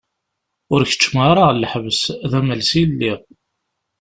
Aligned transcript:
Ur 0.73 0.81
keččmeɣ 0.89 1.25
ara 1.31 1.41
ɣer 1.47 1.53
lḥebs, 1.63 2.01
d 2.31 2.33
amelsi 2.39 2.77
i 2.81 2.85
lliɣ. 2.91 3.19